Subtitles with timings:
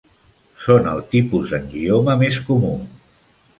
[0.63, 2.75] Són el tipus d'angioma més comú.